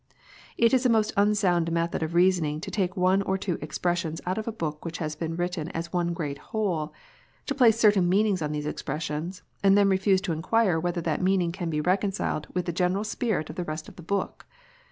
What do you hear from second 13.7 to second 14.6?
of the book.